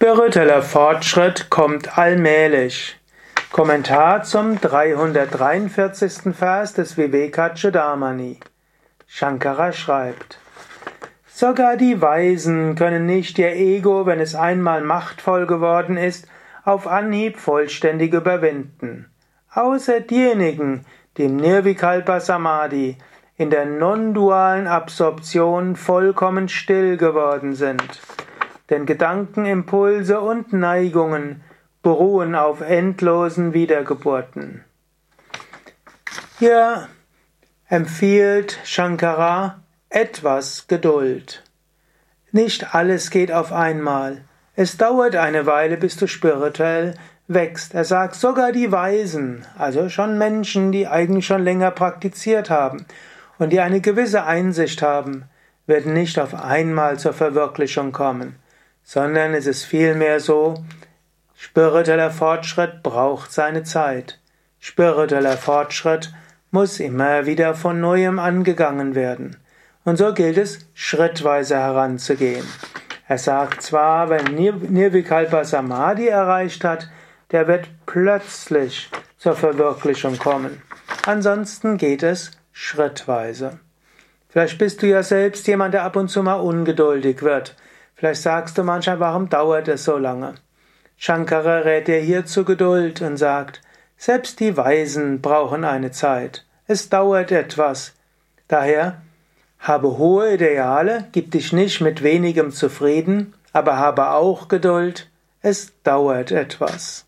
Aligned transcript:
Spiritueller 0.00 0.62
Fortschritt 0.62 1.50
kommt 1.50 1.98
allmählich. 1.98 2.96
Kommentar 3.50 4.22
zum 4.22 4.60
343. 4.60 6.36
Vers 6.36 6.72
des 6.72 6.96
Vivekachudamani. 6.96 8.38
Shankara 9.08 9.72
schreibt, 9.72 10.38
Sogar 11.26 11.76
die 11.76 12.00
Weisen 12.00 12.76
können 12.76 13.06
nicht 13.06 13.40
ihr 13.40 13.56
Ego, 13.56 14.06
wenn 14.06 14.20
es 14.20 14.36
einmal 14.36 14.82
machtvoll 14.82 15.48
geworden 15.48 15.96
ist, 15.96 16.28
auf 16.64 16.86
Anhieb 16.86 17.36
vollständig 17.36 18.14
überwinden. 18.14 19.10
Außer 19.52 19.98
diejenigen, 19.98 20.86
die 21.16 21.24
im 21.24 21.34
Nirvikalpa 21.38 22.20
Samadhi, 22.20 22.98
in 23.36 23.50
der 23.50 23.66
non-dualen 23.66 24.68
Absorption 24.68 25.74
vollkommen 25.74 26.48
still 26.48 26.96
geworden 26.96 27.56
sind 27.56 28.00
denn 28.70 28.86
Gedankenimpulse 28.86 30.20
und 30.20 30.52
Neigungen 30.52 31.42
beruhen 31.82 32.34
auf 32.34 32.60
endlosen 32.60 33.54
Wiedergeburten. 33.54 34.64
Hier 36.38 36.88
empfiehlt 37.68 38.58
Shankara 38.64 39.60
etwas 39.88 40.66
Geduld. 40.66 41.42
Nicht 42.30 42.74
alles 42.74 43.10
geht 43.10 43.32
auf 43.32 43.52
einmal. 43.52 44.22
Es 44.54 44.76
dauert 44.76 45.16
eine 45.16 45.46
Weile, 45.46 45.76
bis 45.76 45.96
du 45.96 46.06
spirituell 46.06 46.94
wächst. 47.26 47.74
Er 47.74 47.84
sagt 47.84 48.16
sogar 48.16 48.52
die 48.52 48.70
Weisen, 48.70 49.46
also 49.56 49.88
schon 49.88 50.18
Menschen, 50.18 50.72
die 50.72 50.86
eigentlich 50.86 51.26
schon 51.26 51.42
länger 51.42 51.70
praktiziert 51.70 52.50
haben 52.50 52.84
und 53.38 53.50
die 53.50 53.60
eine 53.60 53.80
gewisse 53.80 54.24
Einsicht 54.24 54.82
haben, 54.82 55.24
werden 55.66 55.92
nicht 55.92 56.18
auf 56.18 56.34
einmal 56.34 56.98
zur 56.98 57.12
Verwirklichung 57.12 57.92
kommen 57.92 58.36
sondern 58.88 59.34
es 59.34 59.46
ist 59.46 59.64
vielmehr 59.64 60.18
so, 60.18 60.64
spiritueller 61.36 62.10
Fortschritt 62.10 62.82
braucht 62.82 63.30
seine 63.30 63.62
Zeit. 63.62 64.18
Spiritueller 64.60 65.36
Fortschritt 65.36 66.10
muss 66.50 66.80
immer 66.80 67.26
wieder 67.26 67.54
von 67.54 67.82
neuem 67.82 68.18
angegangen 68.18 68.94
werden. 68.94 69.36
Und 69.84 69.98
so 69.98 70.14
gilt 70.14 70.38
es, 70.38 70.60
schrittweise 70.72 71.56
heranzugehen. 71.56 72.46
Er 73.06 73.18
sagt 73.18 73.60
zwar, 73.60 74.08
wenn 74.08 74.34
Nirvikalpa 74.34 75.44
Samadhi 75.44 76.08
erreicht 76.08 76.64
hat, 76.64 76.88
der 77.30 77.46
wird 77.46 77.68
plötzlich 77.84 78.88
zur 79.18 79.36
Verwirklichung 79.36 80.16
kommen. 80.16 80.62
Ansonsten 81.04 81.76
geht 81.76 82.02
es 82.02 82.30
schrittweise. 82.52 83.60
Vielleicht 84.30 84.56
bist 84.56 84.80
du 84.80 84.86
ja 84.86 85.02
selbst 85.02 85.46
jemand, 85.46 85.74
der 85.74 85.82
ab 85.82 85.96
und 85.96 86.08
zu 86.08 86.22
mal 86.22 86.40
ungeduldig 86.40 87.20
wird. 87.20 87.54
Vielleicht 87.98 88.22
sagst 88.22 88.56
du 88.56 88.62
manchmal, 88.62 89.00
warum 89.00 89.28
dauert 89.28 89.66
es 89.66 89.82
so 89.82 89.98
lange? 89.98 90.34
Shankara 90.96 91.58
rät 91.58 91.88
dir 91.88 91.98
hier 91.98 92.26
zu 92.26 92.44
Geduld 92.44 93.02
und 93.02 93.16
sagt, 93.16 93.60
selbst 93.96 94.38
die 94.38 94.56
Weisen 94.56 95.20
brauchen 95.20 95.64
eine 95.64 95.90
Zeit. 95.90 96.44
Es 96.68 96.90
dauert 96.90 97.32
etwas. 97.32 97.94
Daher 98.46 99.02
habe 99.58 99.98
hohe 99.98 100.34
Ideale, 100.34 101.08
gib 101.10 101.32
dich 101.32 101.52
nicht 101.52 101.80
mit 101.80 102.04
wenigem 102.04 102.52
zufrieden, 102.52 103.34
aber 103.52 103.78
habe 103.78 104.10
auch 104.10 104.46
Geduld. 104.46 105.10
Es 105.42 105.72
dauert 105.82 106.30
etwas. 106.30 107.04